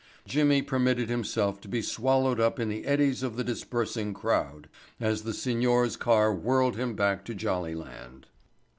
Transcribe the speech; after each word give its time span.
Jimmy 0.25 0.63
permitted 0.63 1.09
himself 1.09 1.61
to 1.61 1.67
be 1.67 1.83
swallowed 1.83 2.39
up 2.39 2.59
in 2.59 2.69
the 2.69 2.87
eddies 2.87 3.21
of 3.21 3.35
the 3.35 3.43
dispersing 3.43 4.15
crowd, 4.15 4.67
as 4.99 5.21
the 5.21 5.31
signor's 5.31 5.95
car 5.95 6.33
whirled 6.33 6.75
him 6.75 6.95
back 6.95 7.23
to 7.25 7.35
Jollyland. 7.35 8.25